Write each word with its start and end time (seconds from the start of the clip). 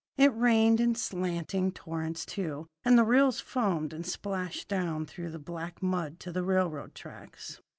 It 0.17 0.35
rained 0.35 0.79
in 0.81 0.95
slanting 0.95 1.71
torrents, 1.73 2.25
too, 2.25 2.65
and 2.83 2.97
the 2.97 3.03
rills 3.03 3.39
foamed 3.39 3.93
and 3.93 4.03
splashed 4.03 4.67
down 4.67 5.05
through 5.05 5.29
the 5.29 5.37
black 5.37 5.83
mud 5.83 6.19
to 6.21 6.31
the 6.31 6.41
railroad 6.43 6.95
tracks. 6.95 7.61